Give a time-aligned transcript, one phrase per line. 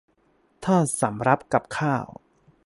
[0.65, 2.05] ทอดสำรับกับข้าว